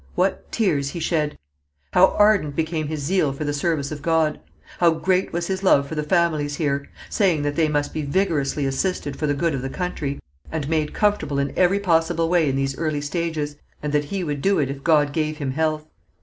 [0.15, 1.37] What tears he shed!
[1.93, 4.39] How ardent became his zeal for the service of God!
[4.79, 8.65] How great was his love for the families here saying that they must be vigorously
[8.65, 10.19] assisted for the good of the country,
[10.51, 14.41] and made comfortable in every possible way in these early stages, and that he would
[14.41, 15.85] do it if God gave him health.